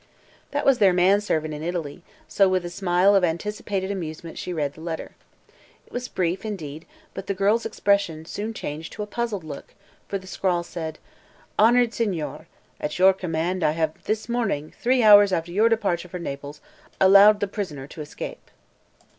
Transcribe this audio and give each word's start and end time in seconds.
That 0.49 0.65
was 0.65 0.79
their 0.79 0.93
man 0.93 1.21
servant 1.21 1.53
in 1.53 1.61
Italy, 1.61 2.01
so 2.27 2.49
with 2.49 2.65
a 2.65 2.71
smile 2.71 3.13
of 3.15 3.23
anticipated 3.23 3.91
amusement 3.91 4.39
she 4.39 4.51
read 4.51 4.73
the 4.73 4.81
letter. 4.81 5.11
It 5.85 5.93
was 5.93 6.07
brief, 6.07 6.43
indeed, 6.43 6.87
but 7.13 7.27
the 7.27 7.35
girl's 7.35 7.67
expression 7.67 8.25
soon 8.25 8.51
changed 8.55 8.93
to 8.93 9.03
a 9.03 9.05
puzzled 9.05 9.43
look, 9.43 9.75
for 10.07 10.17
the 10.17 10.25
scrawl 10.25 10.63
said: 10.63 10.97
"Honored 11.59 11.93
Signore: 11.93 12.47
At 12.79 12.97
your 12.97 13.13
command 13.13 13.63
I 13.63 13.73
have 13.73 14.03
this 14.05 14.27
morning, 14.27 14.73
three 14.81 15.03
hours 15.03 15.31
after 15.31 15.51
your 15.51 15.69
departure 15.69 16.09
for 16.09 16.17
Naples, 16.17 16.61
allowed 16.99 17.39
the 17.39 17.47
prisoner 17.47 17.85
to 17.85 18.01
escape." 18.01 18.49